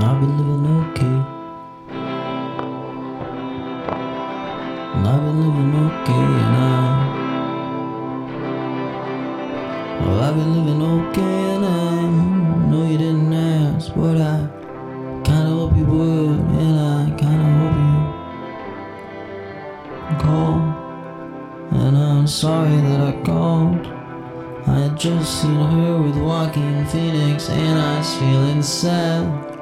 [0.00, 1.16] I've been living okay.
[4.94, 6.58] I've been living okay, and I.
[10.00, 11.66] Well, I've been living okay, and I
[12.06, 14.46] hmm, know you didn't ask, but I
[15.24, 17.96] kinda hope you would, and I kinda hope you
[20.24, 20.56] call.
[21.72, 23.84] And I'm sorry that I called.
[24.68, 29.57] I had just seen her with Joaquin Phoenix, and I was feeling sad.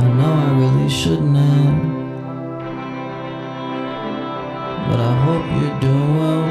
[0.00, 1.76] I know I really shouldn't have.
[4.88, 6.44] But I hope you're doing well.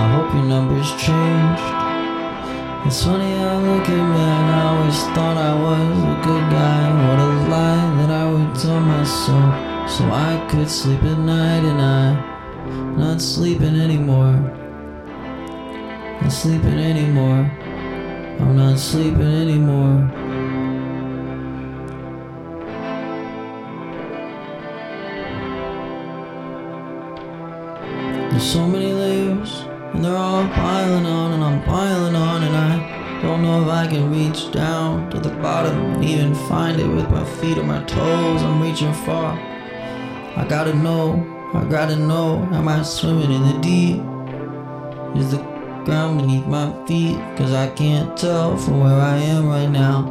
[0.00, 1.68] I hope your numbers changed.
[2.86, 6.82] It's funny how looking back, I always thought I was a good guy.
[7.04, 11.80] What a lie that I would tell myself so I could sleep at night, and
[11.80, 14.36] I'm not sleeping anymore.
[16.22, 17.50] Not sleeping anymore.
[18.40, 20.10] I'm not sleeping anymore.
[28.30, 29.62] There's so many layers,
[29.92, 33.86] and they're all piling on, and I'm piling on, and I don't know if I
[33.86, 37.82] can reach down to the bottom and even find it with my feet or my
[37.84, 38.42] toes.
[38.42, 39.38] I'm reaching far.
[40.36, 41.24] I gotta know,
[41.54, 44.02] I gotta know, am I swimming in the deep?
[45.16, 45.53] Is the
[45.84, 47.18] ground beneath my feet?
[47.36, 50.10] Cause I can't tell from where I am right now.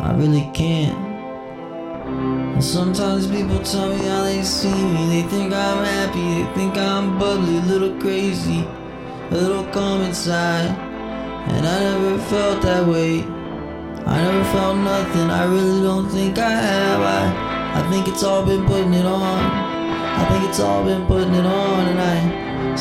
[0.00, 0.96] I really can't.
[2.54, 5.06] And sometimes people tell me how they see me.
[5.08, 8.66] They think I'm happy, they think I'm bubbly, a little crazy,
[9.30, 10.70] a little calm inside.
[11.48, 13.22] And I never felt that way.
[14.04, 15.30] I never felt nothing.
[15.30, 17.00] I really don't think I have.
[17.00, 19.72] I, I think it's all been putting it on.
[20.20, 21.81] I think it's all been putting it on.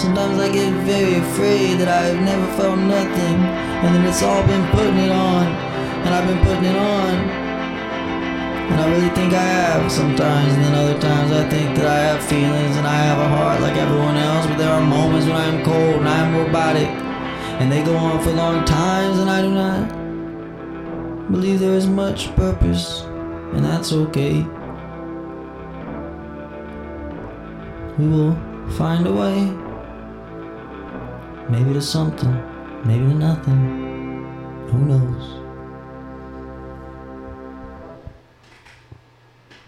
[0.01, 3.37] Sometimes I get very afraid that I've never felt nothing.
[3.83, 5.45] And then it's all been putting it on.
[5.45, 7.13] And I've been putting it on.
[8.71, 11.99] And I really think I have sometimes, and then other times I think that I
[12.09, 14.47] have feelings and I have a heart like everyone else.
[14.47, 16.87] But there are moments when I am cold and I am robotic,
[17.59, 22.33] and they go on for long times, and I do not believe there is much
[22.35, 23.01] purpose,
[23.53, 24.47] and that's okay.
[27.99, 28.35] We will
[28.79, 29.70] find a way.
[31.51, 32.33] Maybe to something,
[32.85, 33.59] maybe to nothing.
[34.69, 35.50] Who knows?